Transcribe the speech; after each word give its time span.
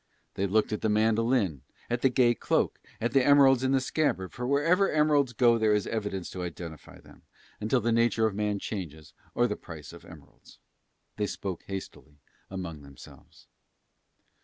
They 0.33 0.47
looked 0.47 0.73
at 0.73 0.81
the 0.81 0.89
mandolin, 0.89 1.61
at 1.87 2.01
the 2.01 2.09
gay 2.09 2.33
cloak, 2.33 2.79
at 2.99 3.11
the 3.13 3.23
emeralds 3.23 3.61
in 3.63 3.71
the 3.71 3.79
scabbard, 3.79 4.33
for 4.33 4.47
wherever 4.47 4.89
emeralds 4.91 5.31
go 5.31 5.59
there 5.59 5.75
is 5.75 5.85
evidence 5.85 6.31
to 6.31 6.41
identify 6.41 6.99
them, 6.99 7.21
until 7.59 7.81
the 7.81 7.91
nature 7.91 8.25
of 8.25 8.33
man 8.33 8.57
changes 8.57 9.13
or 9.35 9.45
the 9.45 9.55
price 9.55 9.93
of 9.93 10.03
emeralds. 10.03 10.57
They 11.17 11.27
spoke 11.27 11.65
hastily 11.67 12.17
among 12.49 12.81
themselves. 12.81 13.45